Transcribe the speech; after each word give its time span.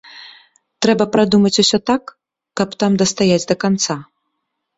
Трэба 0.85 1.03
прадумаць 1.15 1.51
усё 1.63 1.79
так, 1.89 2.03
каб 2.61 2.69
там 2.81 2.91
дастаяць 3.03 3.45
да 3.53 3.61
канца. 3.67 3.99